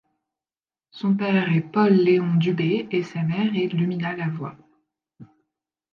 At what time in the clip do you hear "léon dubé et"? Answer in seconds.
1.93-3.03